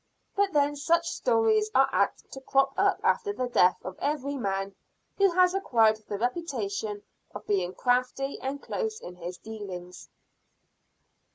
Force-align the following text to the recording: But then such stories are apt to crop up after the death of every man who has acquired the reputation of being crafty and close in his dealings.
But 0.35 0.51
then 0.51 0.75
such 0.75 1.07
stories 1.07 1.69
are 1.75 1.87
apt 1.91 2.31
to 2.31 2.41
crop 2.41 2.73
up 2.75 2.99
after 3.03 3.33
the 3.33 3.47
death 3.47 3.77
of 3.83 3.99
every 3.99 4.35
man 4.35 4.73
who 5.19 5.29
has 5.33 5.53
acquired 5.53 5.97
the 6.07 6.17
reputation 6.17 7.03
of 7.35 7.45
being 7.45 7.75
crafty 7.75 8.39
and 8.41 8.59
close 8.59 8.99
in 8.99 9.17
his 9.17 9.37
dealings. 9.37 10.09